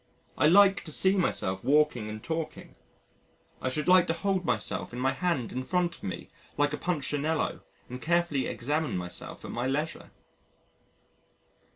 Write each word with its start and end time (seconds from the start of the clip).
I 0.35 0.47
like 0.47 0.83
to 0.85 0.91
see 0.91 1.15
myself 1.15 1.63
walking 1.63 2.09
and 2.09 2.23
talking. 2.23 2.75
I 3.61 3.69
should 3.69 3.87
like 3.87 4.07
to 4.07 4.13
hold 4.15 4.43
myself 4.45 4.93
in 4.93 4.99
my 4.99 5.11
hand 5.13 5.51
in 5.51 5.61
front 5.61 5.95
of 5.97 6.01
me 6.01 6.27
like 6.57 6.73
a 6.73 6.77
Punchinello 6.77 7.59
and 7.87 8.01
carefully 8.01 8.47
examine 8.47 8.97
myself 8.97 9.45
at 9.45 9.51
my 9.51 9.67
leisure. 9.67 10.09